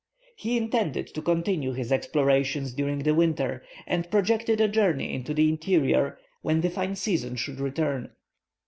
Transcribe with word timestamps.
He 0.35 0.57
intended 0.57 1.05
to 1.13 1.21
continue 1.21 1.73
his 1.73 1.91
explorations 1.91 2.73
during 2.73 3.03
the 3.03 3.13
winter, 3.13 3.61
and 3.85 4.09
projected 4.09 4.59
a 4.59 4.67
journey 4.67 5.13
into 5.13 5.31
the 5.31 5.47
interior, 5.47 6.17
when 6.41 6.61
the 6.61 6.71
fine 6.71 6.95
season 6.95 7.35
should 7.35 7.59
return. 7.59 8.09